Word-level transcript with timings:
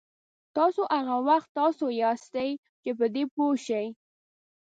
تاسو 0.55 0.81
هغه 0.95 1.15
وخت 1.27 1.49
تاسو 1.59 1.85
یاستئ 2.01 2.49
چې 2.83 2.91
په 2.97 3.05
دې 3.13 3.23
پوه 3.33 3.53
شئ. 3.65 3.85